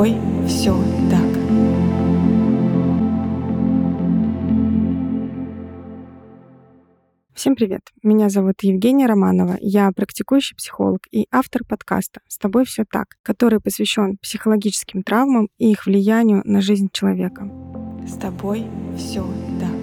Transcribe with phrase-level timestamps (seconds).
[0.00, 0.16] тобой
[0.46, 0.74] все
[1.10, 1.20] так.
[7.34, 7.80] Всем привет!
[8.02, 9.56] Меня зовут Евгения Романова.
[9.60, 15.70] Я практикующий психолог и автор подкаста «С тобой все так», который посвящен психологическим травмам и
[15.70, 17.50] их влиянию на жизнь человека.
[18.06, 19.26] С тобой все
[19.60, 19.79] так.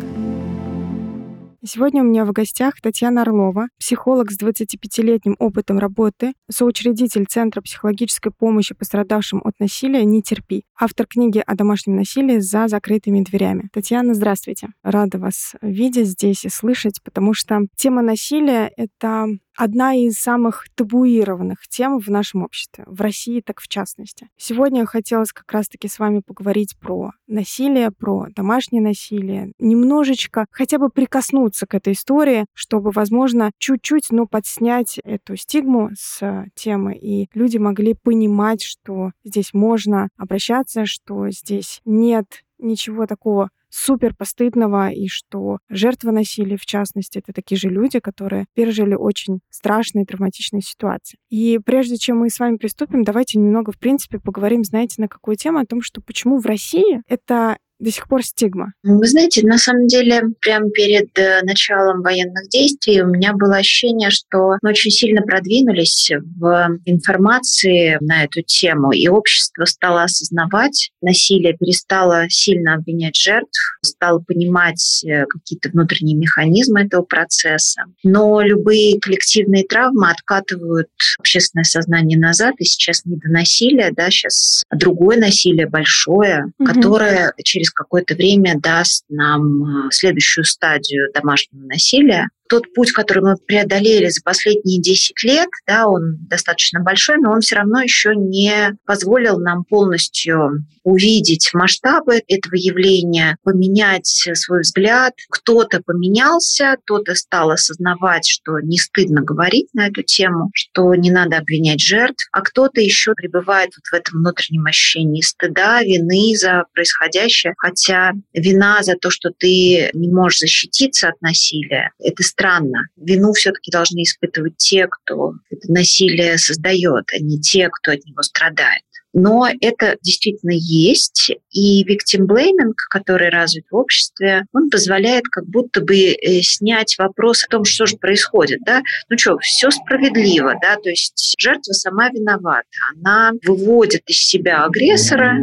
[1.65, 8.31] Сегодня у меня в гостях Татьяна Орлова, психолог с 25-летним опытом работы, соучредитель Центра психологической
[8.31, 13.69] помощи пострадавшим от насилия «Не терпи», автор книги о домашнем насилии «За закрытыми дверями».
[13.73, 14.67] Татьяна, здравствуйте.
[14.83, 21.67] Рада вас видеть здесь и слышать, потому что тема насилия— это одна из самых табуированных
[21.67, 24.29] тем в нашем обществе, в России так в частности.
[24.37, 30.89] Сегодня хотелось как раз-таки с вами поговорить про насилие, про домашнее насилие, немножечко хотя бы
[30.89, 37.57] прикоснуться к этой истории, чтобы, возможно, чуть-чуть, но подснять эту стигму с темы, и люди
[37.57, 45.59] могли понимать, что здесь можно обращаться, что здесь нет ничего такого супер постыдного, и что
[45.69, 51.17] жертвы насилия, в частности, это такие же люди, которые пережили очень страшные травматичные ситуации.
[51.29, 55.35] И прежде чем мы с вами приступим, давайте немного, в принципе, поговорим, знаете, на какую
[55.35, 58.73] тему, о том, что почему в России это до сих пор стигма?
[58.83, 64.09] Вы знаете, на самом деле, прямо перед э, началом военных действий у меня было ощущение,
[64.09, 71.55] что мы очень сильно продвинулись в информации на эту тему, и общество стало осознавать насилие,
[71.57, 77.83] перестало сильно обвинять жертв, стало понимать э, какие-то внутренние механизмы этого процесса.
[78.03, 80.89] Но любые коллективные травмы откатывают
[81.19, 86.67] общественное сознание назад, и сейчас не до насилия, да, сейчас другое насилие большое, угу.
[86.67, 93.23] которое через через какое-то время даст нам э, следующую стадию домашнего насилия, тот путь, который
[93.23, 98.15] мы преодолели за последние 10 лет, да, он достаточно большой, но он все равно еще
[98.15, 105.13] не позволил нам полностью увидеть масштабы этого явления, поменять свой взгляд.
[105.29, 111.37] Кто-то поменялся, кто-то стал осознавать, что не стыдно говорить на эту тему, что не надо
[111.37, 117.53] обвинять жертв, а кто-то еще пребывает вот в этом внутреннем ощущении стыда, вины за происходящее,
[117.57, 122.87] хотя вина за то, что ты не можешь защититься от насилия, это странно.
[122.95, 128.21] Вину все-таки должны испытывать те, кто это насилие создает, а не те, кто от него
[128.21, 128.83] страдает.
[129.13, 131.31] Но это действительно есть.
[131.57, 137.43] И victim blaming, который развит в обществе, он позволяет как будто бы э, снять вопрос
[137.43, 138.59] о том, что же происходит.
[138.63, 138.83] Да?
[139.09, 140.53] Ну что, все справедливо.
[140.61, 140.75] Да?
[140.75, 142.67] То есть жертва сама виновата.
[142.95, 145.35] Она выводит из себя агрессора,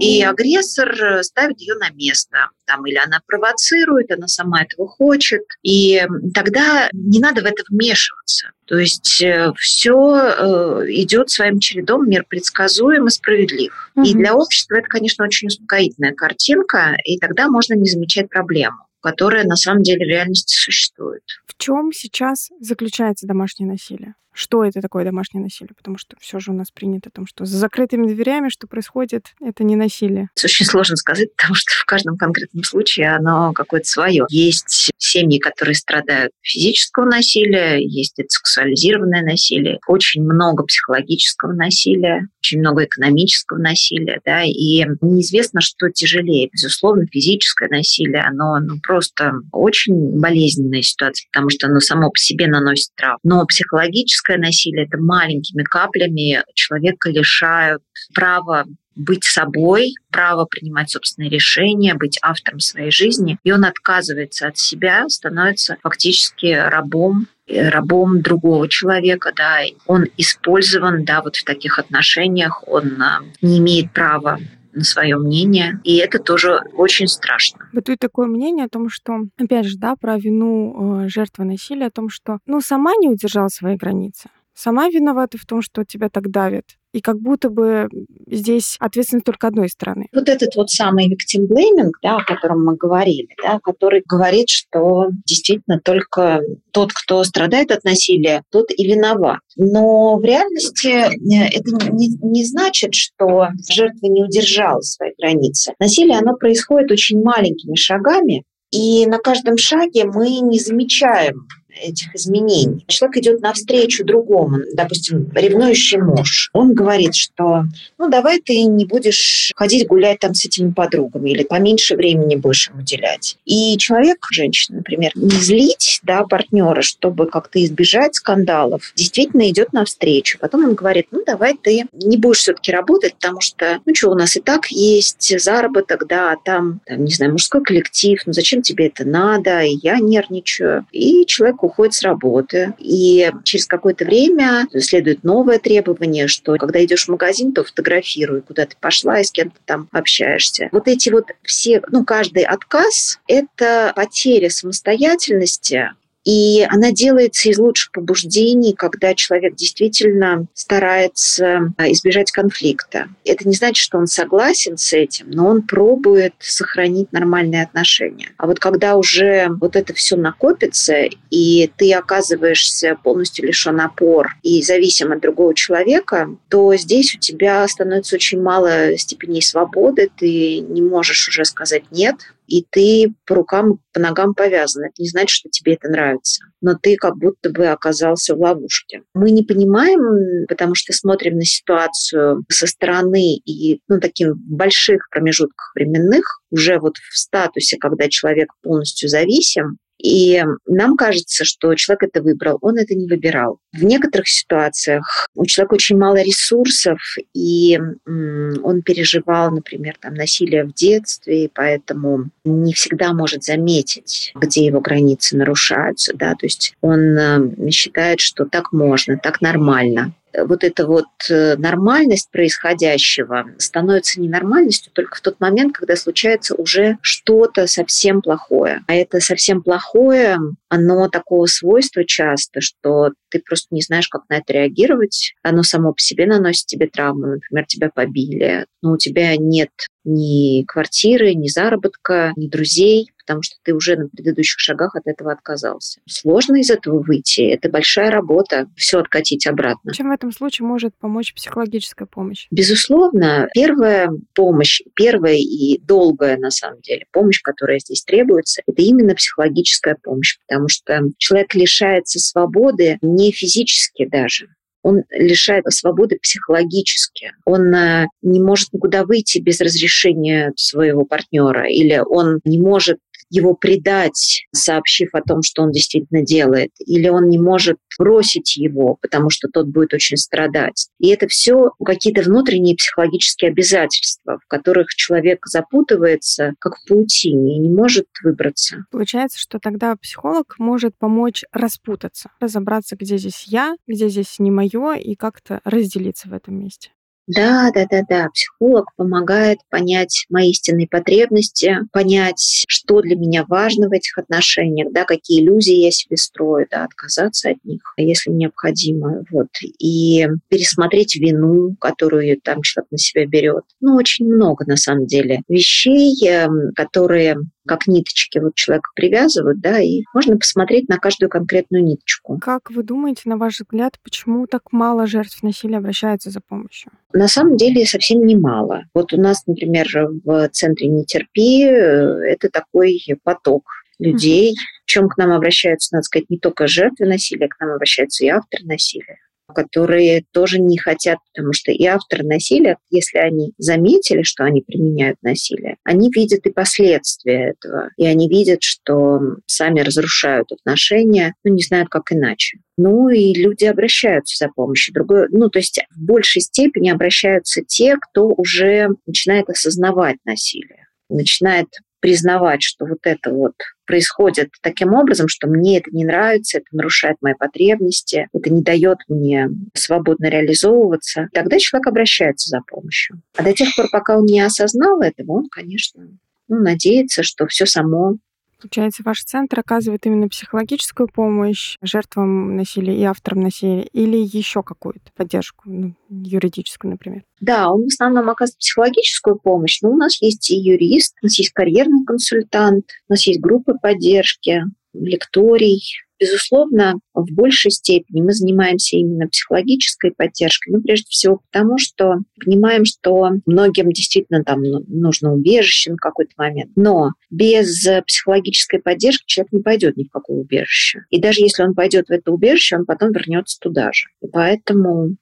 [0.00, 2.48] и агрессор ставит ее на место.
[2.64, 5.42] Там, или она провоцирует, она сама этого хочет.
[5.62, 6.02] И
[6.34, 8.52] тогда не надо в это вмешиваться.
[8.66, 13.92] То есть э, все э, идет своим чередом, мир предсказуем и справедлив.
[13.94, 14.04] Угу.
[14.04, 19.44] И для общества это, конечно, очень успокоительная картинка, и тогда можно не замечать проблему которая
[19.44, 21.22] на самом деле в реальности существует.
[21.46, 24.16] В чем сейчас заключается домашнее насилие?
[24.36, 27.44] Что это такое домашнее насилие, потому что все же у нас принято о том, что
[27.44, 30.28] за закрытыми дверями, что происходит, это не насилие.
[30.42, 34.26] Очень сложно сказать, потому что в каждом конкретном случае оно какое-то свое.
[34.28, 42.60] Есть семьи, которые страдают физического насилия, есть это сексуализированное насилие, очень много психологического насилия, очень
[42.60, 46.50] много экономического насилия, да, и неизвестно, что тяжелее.
[46.52, 52.46] Безусловно, физическое насилие, оно ну, просто очень болезненная ситуация, потому что оно само по себе
[52.46, 53.18] наносит травму.
[53.22, 57.82] Но психологическое насилие– это маленькими каплями человека лишают
[58.14, 58.66] права
[58.96, 65.08] быть собой, право принимать собственные решения, быть автором своей жизни, и он отказывается от себя,
[65.08, 73.00] становится фактически рабом рабом другого человека, да, он использован, да, вот в таких отношениях, он
[73.00, 74.40] а, не имеет права
[74.76, 77.68] на свое мнение, и это тоже очень страшно.
[77.72, 81.90] Бытует такое мнение о том, что, опять же, да, про вину э, жертвы насилия, о
[81.90, 86.30] том, что, ну, сама не удержала свои границы, сама виновата в том, что тебя так
[86.30, 87.88] давят, и как будто бы
[88.26, 90.08] здесь ответственность только одной стороны.
[90.14, 95.08] Вот этот вот самый victim blaming, да, о котором мы говорили, да, который говорит, что
[95.26, 96.40] действительно только
[96.72, 99.40] тот, кто страдает от насилия, тот и виноват.
[99.56, 105.74] Но в реальности э, это не, не значит, что жертва не удержала свои границы.
[105.78, 111.46] Насилие, оно происходит очень маленькими шагами, и на каждом шаге мы не замечаем
[111.82, 112.84] этих изменений.
[112.88, 116.50] Человек идет навстречу другому, допустим, ревнующий муж.
[116.52, 117.64] Он говорит, что
[117.98, 122.68] ну давай ты не будешь ходить гулять там с этими подругами или поменьше времени будешь
[122.68, 123.36] им уделять.
[123.44, 130.38] И человек, женщина, например, не злить да, партнера, чтобы как-то избежать скандалов, действительно идет навстречу.
[130.40, 134.14] Потом он говорит, ну давай ты не будешь все-таки работать, потому что, ну что, у
[134.14, 138.86] нас и так есть заработок, да, там, там, не знаю, мужской коллектив, ну зачем тебе
[138.86, 140.86] это надо, и я нервничаю.
[140.92, 142.74] И человек уходит с работы.
[142.78, 148.66] И через какое-то время следует новое требование, что когда идешь в магазин, то фотографируй, куда
[148.66, 150.68] ты пошла и с кем ты там общаешься.
[150.72, 155.90] Вот эти вот все, ну, каждый отказ– это потеря самостоятельности,
[156.26, 163.08] и она делается из лучших побуждений, когда человек действительно старается а, избежать конфликта.
[163.24, 168.30] Это не значит, что он согласен с этим, но он пробует сохранить нормальные отношения.
[168.38, 174.62] А вот когда уже вот это все накопится, и ты оказываешься полностью лишен опор и
[174.62, 180.82] зависим от другого человека, то здесь у тебя становится очень мало степеней свободы, ты не
[180.82, 184.84] можешь уже сказать «нет», и ты по рукам, по ногам повязан.
[184.84, 186.44] Это не значит, что тебе это нравится.
[186.60, 189.02] Но ты как будто бы оказался в ловушке.
[189.14, 195.72] Мы не понимаем, потому что смотрим на ситуацию со стороны и ну, таких больших промежутках
[195.74, 202.22] временных, уже вот в статусе, когда человек полностью зависим, и нам кажется, что человек это
[202.22, 203.58] выбрал, он это не выбирал.
[203.72, 207.00] В некоторых ситуациях у человека очень мало ресурсов,
[207.34, 207.76] и
[208.06, 214.80] он переживал, например, там, насилие в детстве, и поэтому не всегда может заметить, где его
[214.80, 216.12] границы нарушаются.
[216.14, 216.34] Да?
[216.34, 220.12] То есть он э, считает, что так можно, так нормально
[220.44, 226.98] вот эта вот э, нормальность происходящего становится ненормальностью только в тот момент, когда случается уже
[227.00, 228.82] что-то совсем плохое.
[228.86, 230.38] А это совсем плохое,
[230.68, 235.34] оно такого свойства часто, что ты просто не знаешь, как на это реагировать.
[235.42, 237.26] Оно само по себе наносит тебе травму.
[237.26, 239.70] Например, тебя побили, но у тебя нет
[240.06, 245.32] ни квартиры, ни заработка, ни друзей, потому что ты уже на предыдущих шагах от этого
[245.32, 246.00] отказался.
[246.08, 247.40] Сложно из этого выйти.
[247.40, 249.92] Это большая работа, все откатить обратно.
[249.92, 252.46] Чем в этом случае может помочь психологическая помощь?
[252.50, 259.14] Безусловно, первая помощь, первая и долгая, на самом деле, помощь, которая здесь требуется, это именно
[259.14, 264.46] психологическая помощь, потому что человек лишается свободы не физически даже,
[264.86, 267.32] он лишает свободы психологически.
[267.44, 272.98] Он э, не может никуда выйти без разрешения своего партнера, или он не может
[273.30, 278.98] его предать, сообщив о том, что он действительно делает, или он не может бросить его,
[279.00, 280.88] потому что тот будет очень страдать.
[280.98, 287.58] И это все какие-то внутренние психологические обязательства, в которых человек запутывается, как в паутине, и
[287.58, 288.84] не может выбраться.
[288.90, 294.94] Получается, что тогда психолог может помочь распутаться, разобраться, где здесь я, где здесь не мое,
[294.94, 296.90] и как-то разделиться в этом месте.
[297.28, 298.28] Да, да, да, да.
[298.32, 305.04] Психолог помогает понять мои истинные потребности, понять, что для меня важно в этих отношениях, да,
[305.04, 309.24] какие иллюзии я себе строю, да, отказаться от них, если необходимо.
[309.30, 309.48] Вот.
[309.80, 313.64] И пересмотреть вину, которую там человек на себя берет.
[313.80, 319.80] Ну, очень много, на самом деле, вещей, эм, которые как ниточки вот человека привязывают, да,
[319.80, 322.38] и можно посмотреть на каждую конкретную ниточку.
[322.38, 326.92] Как вы думаете, на ваш взгляд, почему так мало жертв насилия обращаются за помощью?
[327.12, 328.84] На самом деле совсем немало.
[328.94, 329.86] Вот у нас, например,
[330.24, 333.64] в центре «Не терпи» э, это такой поток
[333.98, 334.52] людей.
[334.52, 334.84] Mm-hmm.
[334.86, 338.64] Причем к нам обращаются, надо сказать, не только жертвы насилия, к нам обращаются и авторы
[338.64, 339.18] насилия
[339.54, 345.18] которые тоже не хотят, потому что и авторы насилия, если они заметили, что они применяют
[345.22, 351.62] насилие, они видят и последствия этого, и они видят, что сами разрушают отношения, ну, не
[351.62, 352.58] знают, как иначе.
[352.76, 354.94] Ну и люди обращаются за помощью.
[354.94, 361.68] Другое, ну, то есть в большей степени обращаются те, кто уже начинает осознавать насилие, начинает
[362.00, 363.54] признавать, что вот это вот
[363.86, 368.98] происходит таким образом, что мне это не нравится, это нарушает мои потребности, это не дает
[369.08, 373.20] мне свободно реализовываться, тогда человек обращается за помощью.
[373.36, 376.08] А до тех пор, пока он не осознал этого, он, конечно,
[376.48, 378.18] ну, надеется, что все само
[378.60, 385.12] Получается, ваш центр оказывает именно психологическую помощь жертвам насилия и авторам насилия или еще какую-то
[385.14, 387.24] поддержку, ну, юридическую, например?
[387.40, 391.38] Да, он в основном оказывает психологическую помощь, но у нас есть и юрист, у нас
[391.38, 394.62] есть карьерный консультант, у нас есть группы поддержки,
[395.00, 395.82] лекторий.
[396.18, 402.86] Безусловно, в большей степени мы занимаемся именно психологической поддержкой, ну, прежде всего потому, что понимаем,
[402.86, 406.72] что многим действительно там ну, нужно убежище на какой-то момент.
[406.74, 411.00] Но без психологической поддержки человек не пойдет ни в какое убежище.
[411.10, 414.06] И даже если он пойдет в это убежище, он потом вернется туда же.
[414.32, 415.16] Поэтому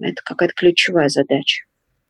[0.00, 1.64] это какая-то ключевая задача.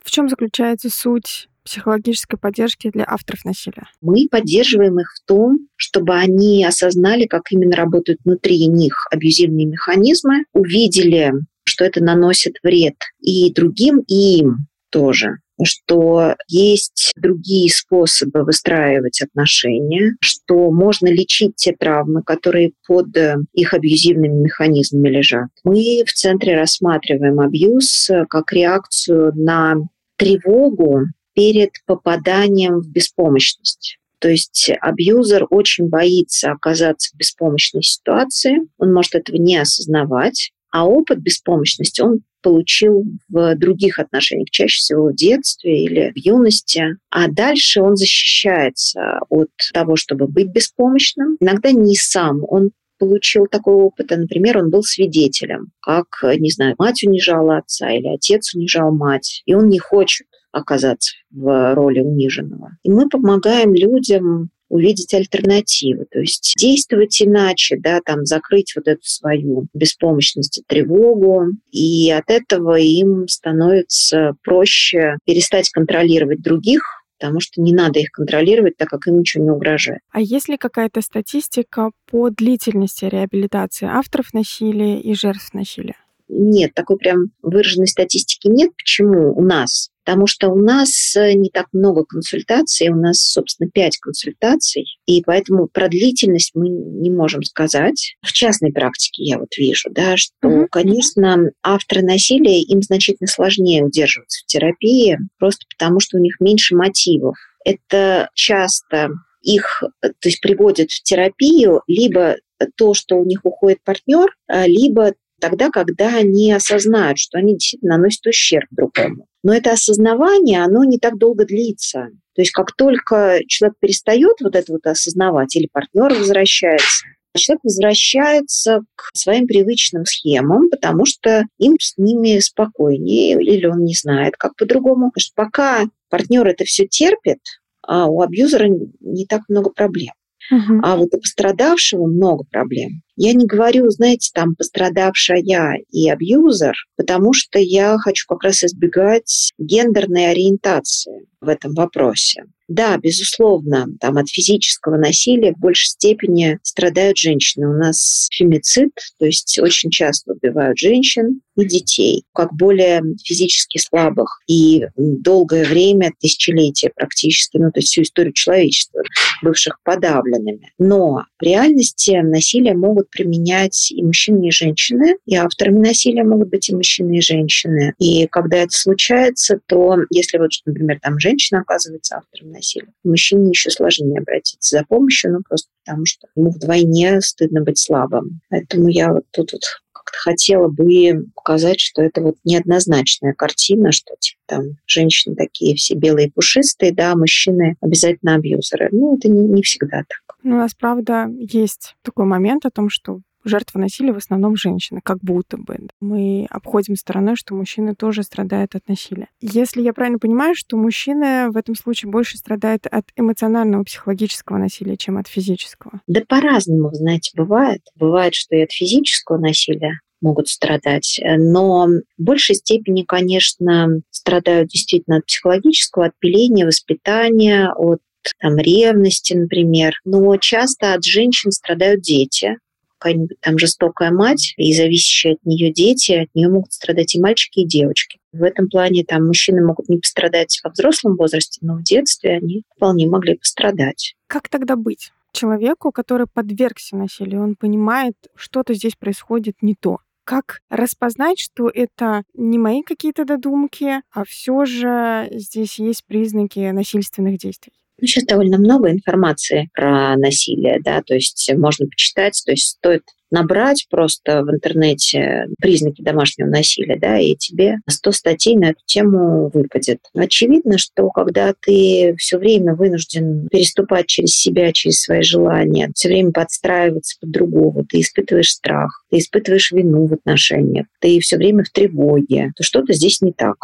[0.05, 3.89] В чем заключается суть психологической поддержки для авторов насилия?
[4.01, 10.45] Мы поддерживаем их в том, чтобы они осознали, как именно работают внутри них абьюзивные механизмы,
[10.53, 11.33] увидели,
[11.65, 20.13] что это наносит вред и другим, и им тоже что есть другие способы выстраивать отношения,
[20.21, 23.09] что можно лечить те травмы, которые под
[23.53, 25.49] их абьюзивными механизмами лежат.
[25.65, 29.75] Мы в центре рассматриваем абьюз как реакцию на
[30.17, 31.07] тревогу
[31.38, 33.99] перед попаданием в беспомощность.
[34.18, 40.88] То есть абьюзер очень боится оказаться в беспомощной ситуации, он может этого не осознавать, а
[40.88, 46.97] опыт беспомощности он получил в других отношениях, чаще всего в детстве или в юности.
[47.11, 51.37] А дальше он защищается от того, чтобы быть беспомощным.
[51.38, 57.04] Иногда не сам, он получил такой опыт, например, он был свидетелем, как, не знаю, мать
[57.04, 60.26] унижала отца или отец унижал мать, и он не хочет
[60.59, 62.77] оказаться в роли униженного.
[62.83, 69.03] И мы помогаем людям увидеть альтернативы, то есть действовать иначе, да, там закрыть вот эту
[69.03, 76.83] свою беспомощность и тревогу, и от этого им становится проще перестать контролировать других,
[77.19, 80.00] потому что не надо их контролировать, так как им ничего не угрожает.
[80.12, 85.97] А есть ли какая-то статистика по длительности реабилитации авторов насилия и жертв насилия?
[86.29, 88.71] Нет, такой прям выраженной статистики нет.
[88.77, 89.91] Почему у нас?
[90.09, 95.23] потому что у нас э, не так много консультаций, у нас, собственно, пять консультаций, и
[95.23, 98.17] поэтому про длительность мы не можем сказать.
[98.23, 100.67] В частной практике я вот вижу, да, что, mm-hmm.
[100.71, 106.75] конечно, авторы насилия, им значительно сложнее удерживаться в терапии, просто потому что у них меньше
[106.75, 107.37] мотивов.
[107.67, 109.11] Это часто
[109.43, 112.37] их то есть, приводит в терапию либо
[112.77, 117.97] то, что у них уходит партнер, а, либо тогда, когда они осознают, что они действительно
[117.97, 119.26] наносят ущерб другому.
[119.42, 122.09] Но это осознавание, оно не так долго длится.
[122.35, 128.80] То есть как только человек перестает вот это вот осознавать, или партнер возвращается, человек возвращается
[128.95, 134.57] к своим привычным схемам, потому что им с ними спокойнее, или он не знает, как
[134.57, 135.11] по-другому.
[135.11, 137.38] Потому что пока партнер это все терпит,
[137.83, 138.68] а у абьюзера
[139.00, 140.12] не так много проблем.
[140.52, 140.80] Uh-huh.
[140.83, 143.02] А вот у пострадавшего много проблем.
[143.21, 145.43] Я не говорю, знаете, там пострадавшая
[145.91, 152.45] и абьюзер, потому что я хочу как раз избегать гендерной ориентации в этом вопросе.
[152.69, 157.67] Да, безусловно, там от физического насилия в большей степени страдают женщины.
[157.67, 164.43] У нас фемицид, то есть очень часто убивают женщин и детей, как более физически слабых.
[164.49, 169.03] И долгое время, тысячелетия практически, ну то есть всю историю человечества,
[169.43, 170.71] бывших подавленными.
[170.79, 176.69] Но в реальности насилие могут применять и мужчины, и женщины, и авторами насилия могут быть
[176.69, 177.95] и мужчины, и женщины.
[177.99, 182.93] И когда это случается, то если вот, например, там женщина оказывается автором насилия.
[183.05, 188.41] Мужчине еще сложнее обратиться за помощью, ну просто потому что ему вдвойне стыдно быть слабым.
[188.50, 189.62] Поэтому я вот тут вот
[190.09, 195.95] как-то хотела бы показать, что это вот неоднозначная картина, что типа там женщины такие все
[195.95, 198.88] белые пушистые, да, а мужчины обязательно абьюзеры.
[198.93, 200.37] Ну, это не, не всегда так.
[200.43, 205.00] Ну, у нас, правда, есть такой момент о том, что жертвы насилия в основном женщины,
[205.02, 205.78] как будто бы.
[206.00, 209.28] Мы обходим стороной, что мужчины тоже страдают от насилия.
[209.40, 214.97] Если я правильно понимаю, что мужчины в этом случае больше страдают от эмоционального, психологического насилия,
[214.97, 216.00] чем от физического?
[216.07, 217.83] Да по-разному, знаете, бывает.
[217.97, 221.21] Бывает, что и от физического насилия могут страдать.
[221.25, 228.00] Но в большей степени, конечно, страдают действительно от психологического, от пиления, воспитания, от
[228.40, 229.95] там, ревности, например.
[230.05, 232.59] Но часто от женщин страдают дети,
[232.99, 237.61] какая-нибудь там жестокая мать и зависящие от нее дети, от нее могут страдать и мальчики,
[237.61, 238.19] и девочки.
[238.33, 242.64] В этом плане там мужчины могут не пострадать во взрослом возрасте, но в детстве они
[242.76, 244.14] вполне могли пострадать.
[244.26, 245.12] Как тогда быть?
[245.33, 249.99] Человеку, который подвергся насилию, он понимает, что-то здесь происходит не то.
[250.25, 257.38] Как распознать, что это не мои какие-то додумки, а все же здесь есть признаки насильственных
[257.38, 257.73] действий?
[258.00, 263.02] Ну, сейчас довольно много информации про насилие, да, то есть можно почитать, то есть стоит
[263.31, 269.50] набрать просто в интернете признаки домашнего насилия, да, и тебе 100 статей на эту тему
[269.52, 269.99] выпадет.
[270.14, 276.33] Очевидно, что когда ты все время вынужден переступать через себя, через свои желания, все время
[276.33, 281.71] подстраиваться под другого, ты испытываешь страх, ты испытываешь вину в отношениях, ты все время в
[281.71, 283.57] тревоге, то что-то здесь не так.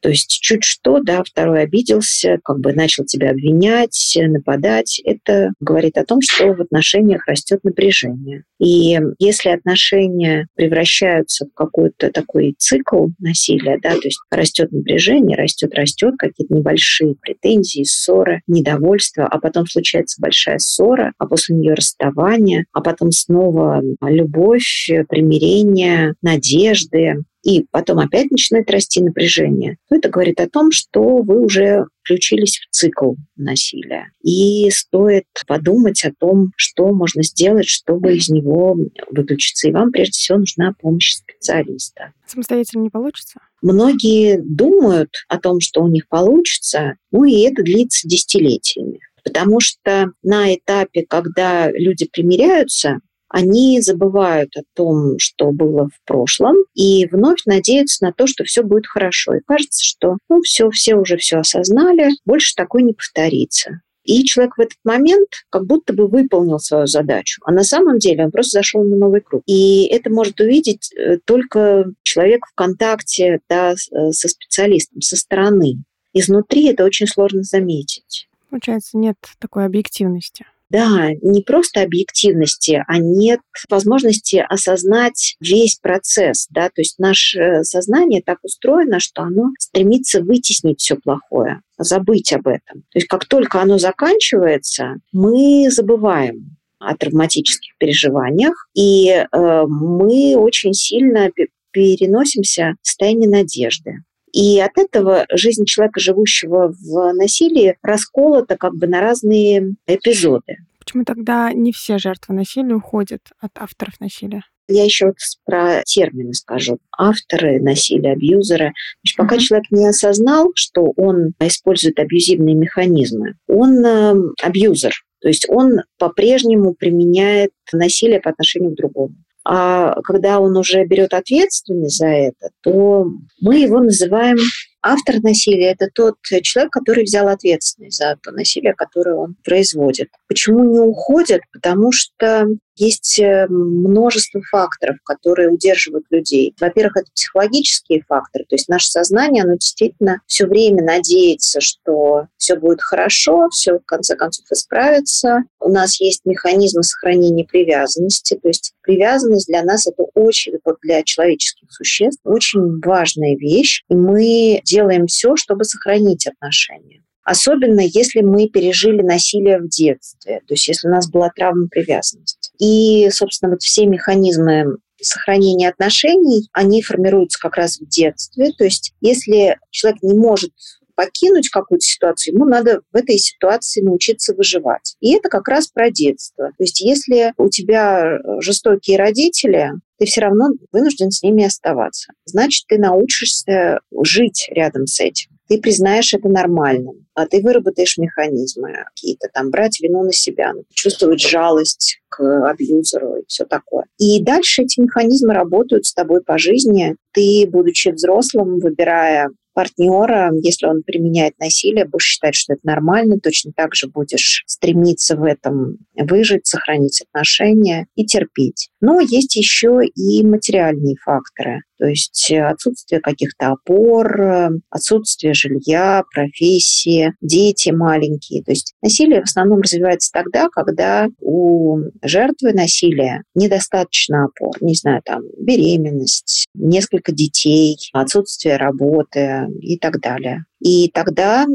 [0.00, 5.00] То есть чуть что, да, второй обиделся, как бы начал тебя обвинять, нападать.
[5.04, 8.44] Это говорит о том, что в отношениях растет напряжение.
[8.60, 15.74] И если отношения превращаются в какой-то такой цикл насилия, да, то есть растет напряжение, растет,
[15.74, 22.64] растет, какие-то небольшие претензии, ссоры, недовольство, а потом случается большая ссора, а после нее расставание,
[22.72, 27.16] а потом снова любовь, примирение, надежды,
[27.48, 32.58] и потом опять начинает расти напряжение, то это говорит о том, что вы уже включились
[32.58, 34.10] в цикл насилия.
[34.22, 38.76] И стоит подумать о том, что можно сделать, чтобы из него
[39.10, 39.66] выключиться.
[39.66, 42.12] И вам прежде всего нужна помощь специалиста.
[42.26, 43.40] Самостоятельно не получится?
[43.62, 49.00] Многие думают о том, что у них получится, ну и это длится десятилетиями.
[49.24, 52.98] Потому что на этапе, когда люди примиряются,
[53.38, 58.64] они забывают о том, что было в прошлом, и вновь надеются на то, что все
[58.64, 59.36] будет хорошо.
[59.36, 63.80] И кажется, что ну все, все уже все осознали, больше такое не повторится.
[64.02, 67.40] И человек в этот момент как будто бы выполнил свою задачу.
[67.44, 69.42] А на самом деле он просто зашел на новый круг.
[69.46, 75.84] И это может увидеть э, только человек в контакте да, э, со специалистом, со стороны.
[76.12, 78.28] Изнутри это очень сложно заметить.
[78.50, 80.46] Получается, нет такой объективности.
[80.70, 86.46] Да, не просто объективности, а нет возможности осознать весь процесс.
[86.50, 86.68] Да?
[86.68, 92.82] То есть наше сознание так устроено, что оно стремится вытеснить все плохое, забыть об этом.
[92.90, 99.26] То есть как только оно заканчивается, мы забываем о травматических переживаниях, и э,
[99.66, 101.30] мы очень сильно
[101.72, 104.02] переносимся в состояние надежды.
[104.32, 110.56] И от этого жизнь человека, живущего в насилии, расколота как бы на разные эпизоды.
[110.78, 114.42] Почему тогда не все жертвы насилия уходят от авторов насилия?
[114.68, 115.16] Я еще вот
[115.46, 116.78] про термины скажу.
[116.96, 118.72] Авторы насилия, абьюзеры.
[119.02, 119.40] Значит, пока uh-huh.
[119.40, 124.92] человек не осознал, что он использует абьюзивные механизмы, он э, абьюзер.
[125.20, 129.14] То есть он по-прежнему применяет насилие по отношению к другому.
[129.50, 133.06] А когда он уже берет ответственность за это, то
[133.40, 134.36] мы его называем
[134.82, 135.70] автор насилия.
[135.70, 140.08] Это тот человек, который взял ответственность за то насилие, которое он производит.
[140.28, 141.40] Почему не уходят?
[141.50, 142.46] Потому что
[142.78, 146.54] есть э, множество факторов, которые удерживают людей.
[146.60, 152.56] Во-первых, это психологические факторы, то есть наше сознание, оно действительно все время надеется, что все
[152.56, 155.42] будет хорошо, все в конце концов исправится.
[155.60, 161.02] У нас есть механизмы сохранения привязанности, то есть привязанность для нас это очень, вот для
[161.02, 167.02] человеческих существ, очень важная вещь, и мы делаем все, чтобы сохранить отношения.
[167.28, 172.37] Особенно если мы пережили насилие в детстве, то есть если у нас была травма привязанности.
[172.58, 178.52] И, собственно, вот все механизмы сохранения отношений, они формируются как раз в детстве.
[178.56, 180.50] То есть если человек не может
[180.96, 184.96] покинуть какую-то ситуацию, ему надо в этой ситуации научиться выживать.
[185.00, 186.46] И это как раз про детство.
[186.46, 192.12] То есть если у тебя жестокие родители, ты все равно вынужден с ними оставаться.
[192.24, 198.84] Значит, ты научишься жить рядом с этим ты признаешь это нормальным, а ты выработаешь механизмы
[198.94, 203.84] какие-то, там, брать вину на себя, чувствовать жалость к абьюзеру и все такое.
[203.98, 206.96] И дальше эти механизмы работают с тобой по жизни.
[207.12, 213.50] Ты, будучи взрослым, выбирая партнера, если он применяет насилие, будешь считать, что это нормально, точно
[213.56, 218.68] так же будешь стремиться в этом выжить, сохранить отношения и терпеть.
[218.80, 221.62] Но есть еще и материальные факторы.
[221.78, 228.42] То есть э, отсутствие каких-то опор, э, отсутствие жилья, профессии, дети маленькие.
[228.42, 234.56] То есть насилие в основном развивается тогда, когда у жертвы насилия недостаточно опор.
[234.60, 240.44] Не знаю, там беременность, несколько детей, отсутствие работы и так далее.
[240.60, 241.46] И тогда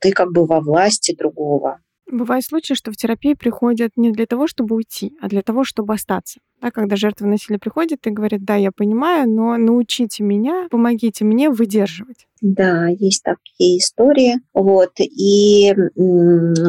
[0.00, 1.78] ты как бы во власти другого.
[2.10, 5.94] Бывают случаи, что в терапии приходят не для того, чтобы уйти, а для того, чтобы
[5.94, 6.40] остаться.
[6.62, 11.50] Да, когда жертва насилия приходит и говорит, да, я понимаю, но научите меня, помогите мне
[11.50, 12.28] выдерживать.
[12.40, 14.34] Да, есть такие истории.
[14.52, 14.92] Вот.
[14.98, 15.72] И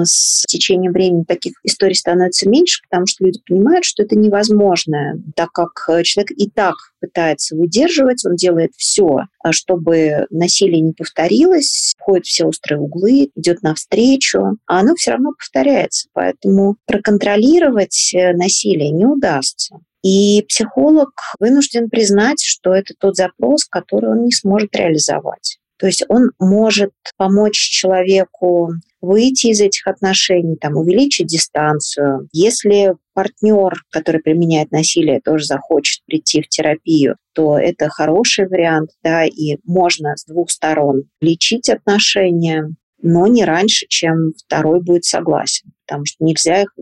[0.03, 5.51] с течением времени таких историй становится меньше, потому что люди понимают, что это невозможно, так
[5.51, 5.71] как
[6.03, 12.45] человек и так пытается выдерживать, он делает все, а чтобы насилие не повторилось, входит все
[12.45, 16.07] острые углы, идет навстречу, а оно все равно повторяется.
[16.13, 19.79] Поэтому проконтролировать э, насилие не удастся.
[20.03, 25.59] И психолог вынужден признать, что это тот запрос, который он не сможет реализовать.
[25.77, 28.69] То есть он может помочь человеку
[29.01, 32.29] выйти из этих отношений, там, увеличить дистанцию.
[32.31, 39.25] Если партнер, который применяет насилие, тоже захочет прийти в терапию, то это хороший вариант, да,
[39.25, 42.69] и можно с двух сторон лечить отношения,
[43.01, 46.73] но не раньше, чем второй будет согласен, потому что нельзя их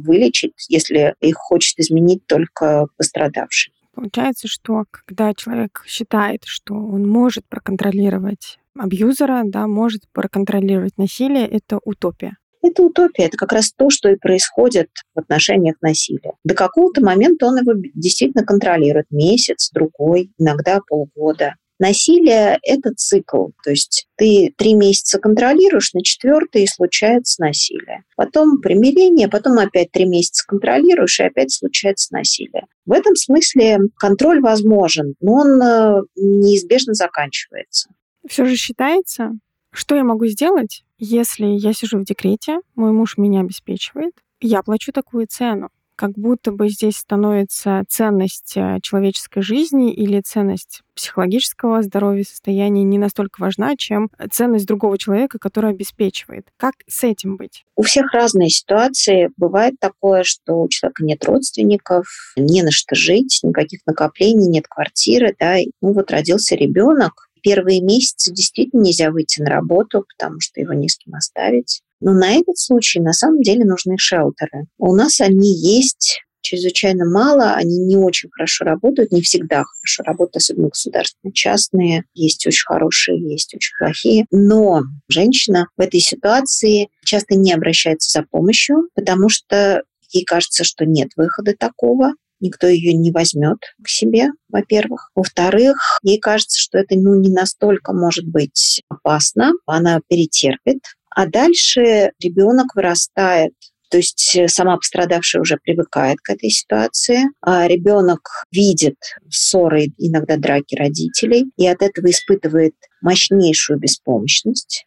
[0.00, 3.72] вылечить, если их хочет изменить только пострадавший.
[3.94, 11.80] Получается, что когда человек считает, что он может проконтролировать абьюзера, да, может проконтролировать насилие, это
[11.84, 12.36] утопия.
[12.62, 16.32] Это утопия, это как раз то, что и происходит в отношениях насилия.
[16.44, 19.06] До какого-то момента он его действительно контролирует.
[19.10, 21.54] Месяц, другой, иногда полгода.
[21.80, 28.04] Насилие– это цикл, то есть ты три месяца контролируешь, на четвертый случается насилие.
[28.16, 32.66] Потом примирение, потом опять три месяца контролируешь, и опять случается насилие.
[32.84, 37.88] В этом смысле контроль возможен, но он э, неизбежно заканчивается.
[38.28, 39.30] Все же считается,
[39.72, 44.12] что я могу сделать, если я сижу в декрете, мой муж меня обеспечивает,
[44.42, 50.80] я плачу такую цену как будто бы здесь становится ценность э, человеческой жизни или ценность
[50.94, 56.46] психологического здоровья, состояния не настолько важна, чем ценность другого человека, который обеспечивает.
[56.56, 57.66] Как с этим быть?
[57.76, 59.28] У всех разные ситуации.
[59.36, 65.36] Бывает такое, что у человека нет родственников, не на что жить, никаких накоплений, нет квартиры,
[65.38, 70.72] да, ну вот родился ребенок, первые месяцы действительно нельзя выйти на работу, потому что его
[70.72, 71.82] не с кем оставить.
[72.00, 74.66] Но на этот случай на самом деле нужны шелтеры.
[74.78, 80.36] У нас они есть чрезвычайно мало, они не очень хорошо работают, не всегда хорошо работают,
[80.36, 84.26] особенно государственные, частные, есть очень хорошие, есть очень плохие.
[84.30, 89.82] Но женщина в этой ситуации часто не обращается за помощью, потому что
[90.12, 95.10] ей кажется, что нет выхода такого, никто ее не возьмет к себе, во-первых.
[95.14, 102.12] Во-вторых, ей кажется, что это ну, не настолько может быть опасно, она перетерпит, а дальше
[102.20, 103.52] ребенок вырастает
[103.90, 107.24] то есть э, сама пострадавшая уже привыкает к этой ситуации.
[107.40, 108.20] А ребенок
[108.52, 108.94] видит
[109.28, 114.86] ссоры, иногда драки родителей, и от этого испытывает мощнейшую беспомощность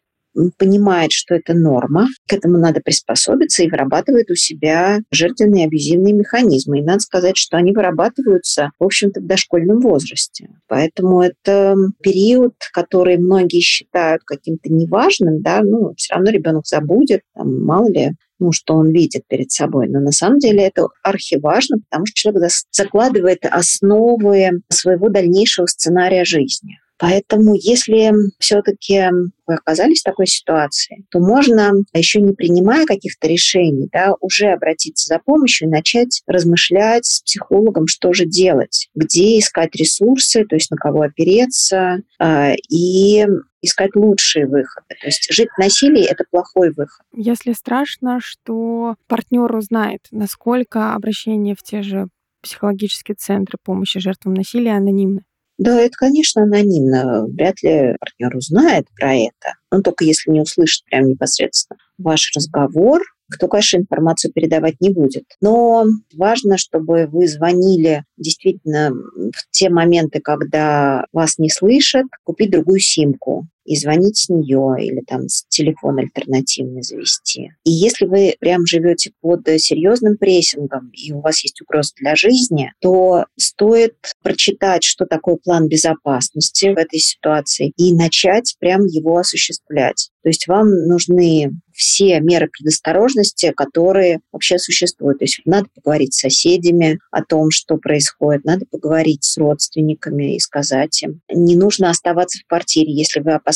[0.58, 6.78] понимает, что это норма, к этому надо приспособиться и вырабатывает у себя жертвенные абьюзивные механизмы.
[6.78, 10.48] И надо сказать, что они вырабатываются, в общем-то, в дошкольном возрасте.
[10.68, 17.64] Поэтому это период, который многие считают каким-то неважным, да, ну, все равно ребенок забудет, там,
[17.64, 19.88] мало ли, ну, что он видит перед собой.
[19.88, 26.78] Но на самом деле это архиважно, потому что человек закладывает основы своего дальнейшего сценария жизни.
[26.98, 29.08] Поэтому, если все-таки
[29.46, 35.06] вы оказались в такой ситуации, то можно, еще не принимая каких-то решений, да, уже обратиться
[35.08, 40.70] за помощью и начать размышлять с психологом, что же делать, где искать ресурсы, то есть
[40.70, 43.26] на кого опереться, э, и
[43.60, 44.86] искать лучшие выходы.
[45.00, 47.04] То есть жить в насилии– это плохой выход.
[47.14, 52.08] Если страшно, что партнер узнает, насколько обращение в те же
[52.42, 55.22] психологические центры помощи жертвам насилия анонимны,
[55.58, 57.26] да, это, конечно, анонимно.
[57.26, 59.54] Вряд ли партнер узнает про это.
[59.70, 65.24] Но только если не услышит прям непосредственно ваш разговор, кто, конечно, информацию передавать не будет.
[65.40, 72.80] Но важно, чтобы вы звонили действительно в те моменты, когда вас не слышат, купить другую
[72.80, 77.50] симку и звонить с нее или там с телефона альтернативный завести.
[77.64, 82.72] И если вы прям живете под серьезным прессингом и у вас есть угроза для жизни,
[82.80, 90.10] то стоит прочитать, что такое план безопасности в этой ситуации и начать прям его осуществлять.
[90.22, 95.18] То есть вам нужны все меры предосторожности, которые вообще существуют.
[95.18, 100.40] То есть надо поговорить с соседями о том, что происходит, надо поговорить с родственниками и
[100.40, 101.20] сказать им.
[101.28, 103.53] Не нужно оставаться в квартире, если вы опасаетесь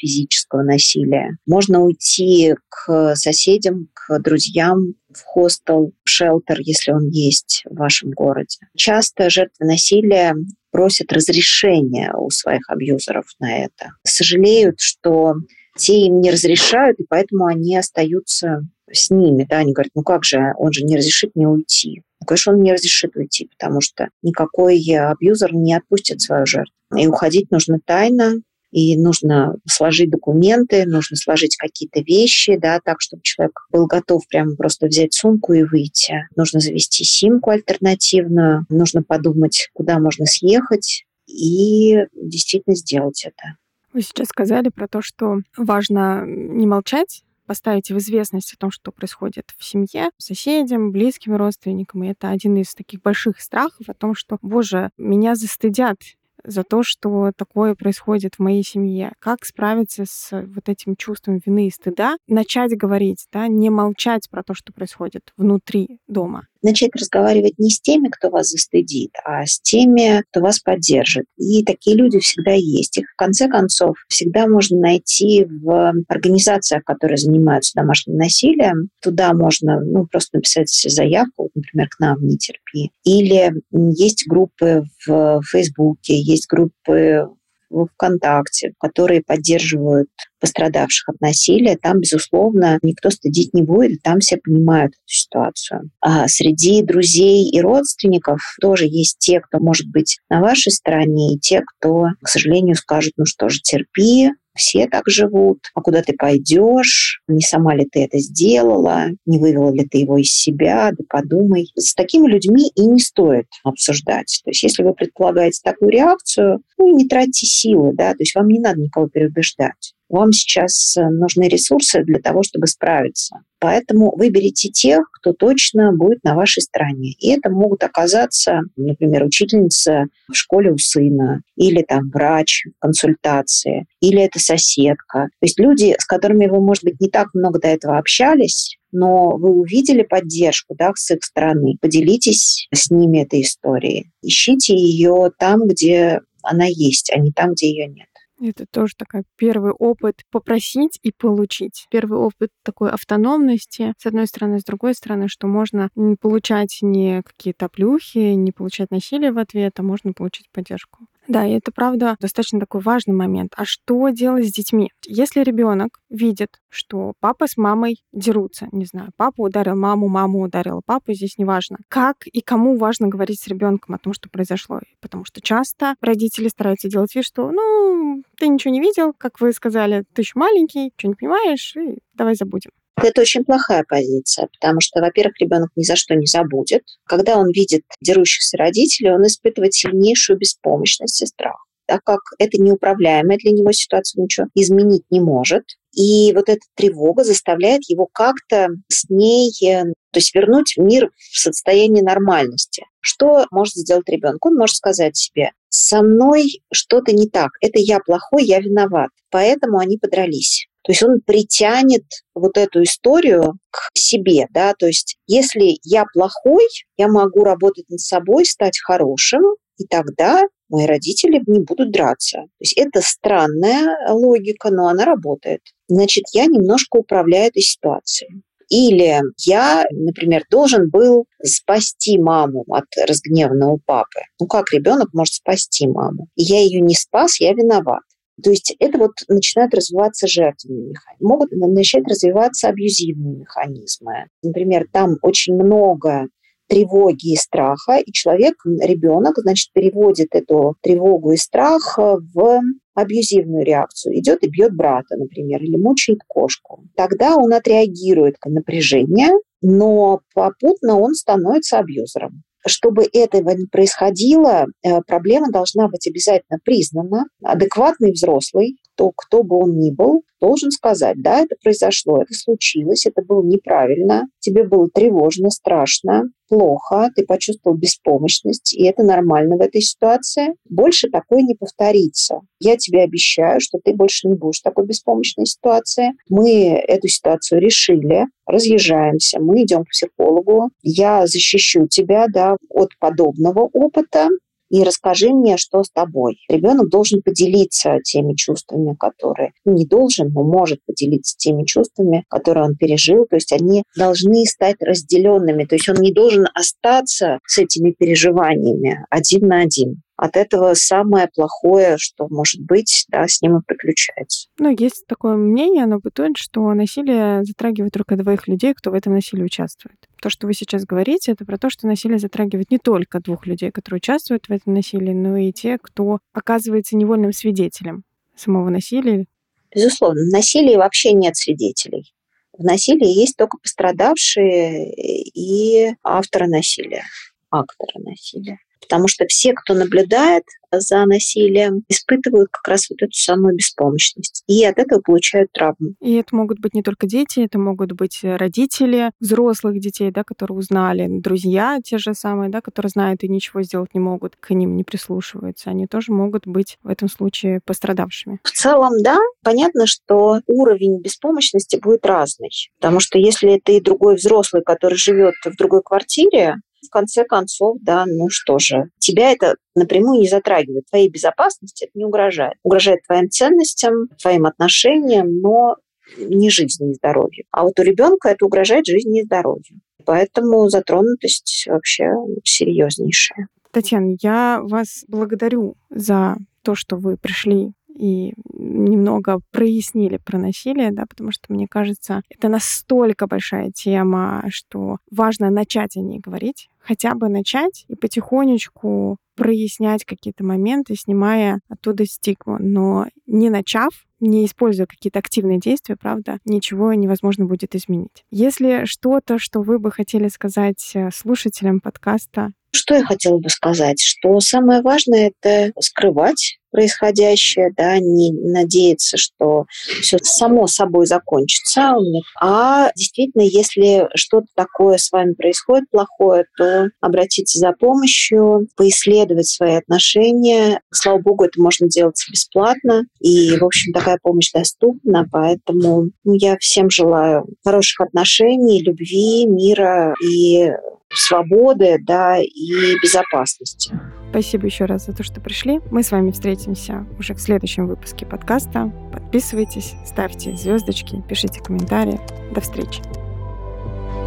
[0.00, 1.36] физического насилия.
[1.46, 8.10] Можно уйти к соседям, к друзьям, в хостел, в шелтер, если он есть в вашем
[8.10, 8.58] городе.
[8.76, 10.34] Часто жертвы насилия
[10.70, 13.92] просят разрешения у своих абьюзеров на это.
[14.04, 15.34] Сожалеют, что
[15.76, 20.24] те им не разрешают, и поэтому они остаются с ними, да, они говорят, ну как
[20.24, 22.02] же, он же не разрешит мне уйти.
[22.20, 26.74] Ну, конечно, он не разрешит уйти, потому что никакой абьюзер не отпустит свою жертву.
[26.96, 28.36] И уходить нужно тайно,
[28.70, 34.56] и нужно сложить документы, нужно сложить какие-то вещи, да, так, чтобы человек был готов прямо
[34.56, 36.28] просто взять сумку и выйти.
[36.36, 43.56] Нужно завести симку альтернативную, нужно подумать, куда можно съехать и действительно сделать это.
[43.92, 48.92] Вы сейчас сказали про то, что важно не молчать, поставить в известность о том, что
[48.92, 52.04] происходит в семье, соседям, близким родственникам.
[52.04, 55.96] И это один из таких больших страхов о том, что, боже, меня застыдят,
[56.44, 59.12] за то, что такое происходит в моей семье.
[59.18, 62.16] Как справиться с вот этим чувством вины и стыда?
[62.26, 67.80] Начать говорить, да, не молчать про то, что происходит внутри дома начать разговаривать не с
[67.80, 71.26] теми, кто вас застыдит, а с теми, кто вас поддержит.
[71.36, 72.98] И такие люди всегда есть.
[72.98, 78.90] Их, в конце концов, всегда можно найти в организациях, которые занимаются домашним насилием.
[79.02, 82.90] Туда можно ну, просто написать заявку, например, к нам в «Не терпи».
[83.04, 87.26] Или есть группы в Фейсбуке, есть группы
[87.70, 90.08] в ВКонтакте, которые поддерживают
[90.40, 95.90] пострадавших от насилия, там, безусловно, никто стыдить не будет, там все понимают эту ситуацию.
[96.00, 101.38] А среди друзей и родственников тоже есть те, кто может быть на вашей стороне, и
[101.38, 106.12] те, кто, к сожалению, скажут, ну что же, терпи, все так живут, а куда ты
[106.12, 111.04] пойдешь, не сама ли ты это сделала, не вывела ли ты его из себя, да
[111.08, 111.66] подумай.
[111.76, 114.42] С такими людьми и не стоит обсуждать.
[114.44, 118.48] То есть если вы предполагаете такую реакцию, ну, не тратьте силы, да, то есть вам
[118.48, 119.94] не надо никого переубеждать.
[120.08, 123.36] Вам сейчас э, нужны ресурсы для того, чтобы справиться.
[123.60, 127.12] Поэтому выберите тех, кто точно будет на вашей стороне.
[127.18, 133.86] И это могут оказаться, например, учительница в школе у сына, или там врач в консультации,
[134.00, 135.28] или это соседка.
[135.40, 139.36] То есть люди, с которыми вы, может быть, не так много до этого общались, но
[139.36, 144.10] вы увидели поддержку да, с их стороны, поделитесь с ними этой историей.
[144.22, 148.08] Ищите ее там, где она есть, а не там, где ее нет.
[148.40, 151.86] Это тоже такой первый опыт попросить и получить.
[151.90, 157.22] Первый опыт такой автономности, с одной стороны, с другой стороны, что можно не получать не
[157.22, 161.06] какие-то плюхи, не получать насилие в ответ, а можно получить поддержку.
[161.28, 163.52] Да, и это правда достаточно такой важный момент.
[163.54, 164.90] А что делать с детьми?
[165.06, 170.80] Если ребенок видит, что папа с мамой дерутся, не знаю, папа ударил маму, мама ударила
[170.84, 171.76] папу, здесь неважно.
[171.88, 174.80] Как и кому важно говорить с ребенком о том, что произошло?
[175.02, 179.52] Потому что часто родители стараются делать вид, что, ну, ты ничего не видел, как вы
[179.52, 182.70] сказали, ты еще маленький, что не понимаешь, и давай забудем.
[183.02, 186.82] Это очень плохая позиция, потому что, во-первых, ребенок ни за что не забудет.
[187.04, 193.38] Когда он видит дерущихся родителей, он испытывает сильнейшую беспомощность и страх так как это неуправляемая
[193.38, 195.64] для него ситуация, ничего изменить не может.
[195.94, 202.04] И вот эта тревога заставляет его как-то с ней, то есть вернуть мир в состояние
[202.04, 202.84] нормальности.
[203.00, 204.44] Что может сделать ребенок?
[204.44, 209.78] Он может сказать себе, со мной что-то не так, это я плохой, я виноват, поэтому
[209.78, 210.67] они подрались.
[210.82, 216.64] То есть он притянет вот эту историю к себе, да, то есть если я плохой,
[216.96, 219.42] я могу работать над собой, стать хорошим,
[219.76, 222.38] и тогда мои родители не будут драться.
[222.38, 225.60] То есть это странная логика, но она работает.
[225.88, 228.42] Значит, я немножко управляю этой ситуацией.
[228.68, 234.20] Или я, например, должен был спасти маму от разгневанного папы.
[234.38, 236.28] Ну как ребенок может спасти маму?
[236.36, 238.02] Я ее не спас, я виноват.
[238.42, 241.28] То есть это вот начинают развиваться жертвенные механизмы.
[241.28, 244.26] Могут начать развиваться абьюзивные механизмы.
[244.42, 246.28] Например, там очень много
[246.68, 252.60] тревоги и страха, и человек, ребенок, значит, переводит эту тревогу и страх в
[252.94, 254.18] абьюзивную реакцию.
[254.18, 256.84] Идет и бьет брата, например, или мучает кошку.
[256.96, 259.30] Тогда он отреагирует на напряжение,
[259.62, 267.24] но попутно он становится абьюзером чтобы этого не происходило, э, проблема должна быть обязательно признана.
[267.42, 273.06] Адекватный взрослый, то кто бы он ни был, должен сказать, да, это произошло, это случилось,
[273.06, 279.60] это было неправильно, тебе было тревожно, страшно, плохо, ты почувствовал беспомощность, и это нормально в
[279.60, 280.54] этой ситуации.
[280.68, 282.40] Больше такое не повторится.
[282.58, 286.10] Я тебе обещаю, что ты больше не будешь в такой беспомощной ситуации.
[286.28, 293.68] Мы эту ситуацию решили, разъезжаемся, мы идем к психологу, я защищу тебя да, от подобного
[293.72, 294.28] опыта,
[294.70, 296.38] и расскажи мне, что с тобой.
[296.48, 302.64] Ребенок должен поделиться теми чувствами, которые ну, не должен, но может поделиться теми чувствами, которые
[302.64, 303.26] он пережил.
[303.26, 305.64] То есть они должны стать разделенными.
[305.64, 310.02] То есть он не должен остаться с этими переживаниями один на один.
[310.18, 314.48] От этого самое плохое, что может быть, да, с ним и приключается.
[314.58, 319.14] Ну, есть такое мнение, оно бытует, что насилие затрагивает только двоих людей, кто в этом
[319.14, 319.96] насилии участвует.
[320.20, 323.70] То, что вы сейчас говорите, это про то, что насилие затрагивает не только двух людей,
[323.70, 328.02] которые участвуют в этом насилии, но и те, кто оказывается невольным свидетелем
[328.34, 329.24] самого насилия.
[329.72, 332.12] Безусловно, в насилии вообще нет свидетелей.
[332.52, 337.04] В насилии есть только пострадавшие и авторы насилия,
[337.50, 338.58] акторы насилия.
[338.80, 344.42] Потому что все, кто наблюдает за насилием, испытывают как раз вот эту самую беспомощность.
[344.46, 345.94] И от этого получают травму.
[346.00, 350.58] И это могут быть не только дети, это могут быть родители взрослых детей, да, которые
[350.58, 354.76] узнали, друзья те же самые, да, которые знают и ничего сделать не могут, к ним
[354.76, 355.70] не прислушиваются.
[355.70, 358.40] Они тоже могут быть в этом случае пострадавшими.
[358.42, 362.50] В целом, да, понятно, что уровень беспомощности будет разный.
[362.80, 367.78] Потому что если это и другой взрослый, который живет в другой квартире, в конце концов,
[367.80, 370.86] да, ну что же, тебя это напрямую не затрагивает.
[370.90, 372.54] Твоей безопасности это не угрожает.
[372.62, 375.76] Угрожает твоим ценностям, твоим отношениям, но
[376.16, 377.44] не жизни, не здоровью.
[377.50, 379.80] А вот у ребенка это угрожает жизни и здоровью.
[380.04, 382.06] Поэтому затронутость вообще
[382.44, 383.48] серьезнейшая.
[383.70, 391.04] Татьяна, я вас благодарю за то, что вы пришли и немного прояснили про насилие, да,
[391.08, 397.14] потому что, мне кажется, это настолько большая тема, что важно начать о ней говорить, хотя
[397.14, 402.56] бы начать и потихонечку прояснять какие-то моменты, снимая оттуда стигму.
[402.58, 408.24] Но не начав, не используя какие-то активные действия, правда, ничего невозможно будет изменить.
[408.30, 414.00] Если что-то, что вы бы хотели сказать э, слушателям подкаста, что я хотела бы сказать?
[414.00, 419.66] Что самое важное– это скрывать происходящее, да, не надеяться, что
[420.00, 421.94] все само собой закончится,
[422.40, 429.74] а действительно, если что-то такое с вами происходит плохое, то обратиться за помощью, поисследовать свои
[429.74, 430.80] отношения.
[430.92, 436.56] Слава богу, это можно делать бесплатно, и, в общем, такая помощь доступна, поэтому ну, я
[436.58, 440.70] всем желаю хороших отношений, любви, мира и
[441.12, 443.98] свободы да, и безопасности.
[444.30, 445.80] Спасибо еще раз за то, что пришли.
[445.90, 448.92] Мы с вами встретимся уже в следующем выпуске подкаста.
[449.12, 452.20] Подписывайтесь, ставьте звездочки, пишите комментарии.
[452.54, 453.02] До встречи.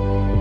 [0.02, 0.41] thank you